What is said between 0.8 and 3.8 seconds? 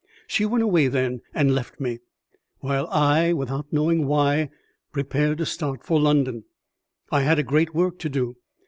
then and left me; while I, without